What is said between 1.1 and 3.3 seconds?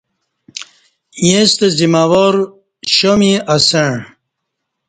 ییݩستہ زمہ وار شا